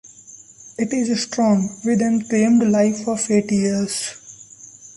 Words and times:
It 0.79 0.93
is 0.93 1.21
strong, 1.21 1.79
with 1.85 2.01
an 2.01 2.23
claimed 2.25 2.63
life 2.63 3.07
of 3.07 3.29
eight 3.29 3.51
years. 3.51 4.15